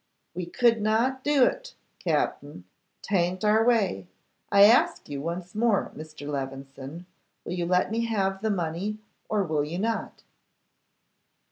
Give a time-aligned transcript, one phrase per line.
[0.33, 2.63] 'We could not do it, Captin.
[3.03, 4.07] 'Tayn't our way.'
[4.51, 6.27] 'I ask you once more, Mr.
[6.27, 7.05] Levison,
[7.45, 8.97] will you let me have the money,
[9.29, 10.23] or will you not?